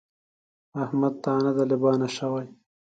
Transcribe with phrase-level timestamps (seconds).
[0.83, 2.33] احمد تانده لبانه شو.